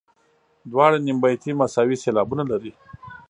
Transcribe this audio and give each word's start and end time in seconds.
دواړه 0.71 0.97
نیم 1.05 1.17
بیتي 1.23 1.51
مساوي 1.61 1.97
سېلابونه 2.03 2.43
لري. 2.51 2.71